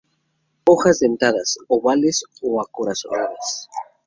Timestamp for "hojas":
0.65-0.97